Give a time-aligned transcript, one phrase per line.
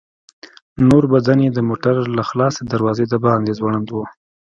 [0.87, 3.97] نور بدن يې د موټر له خلاصې دروازې د باندې ځوړند و.